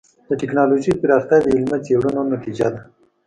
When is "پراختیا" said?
1.01-1.37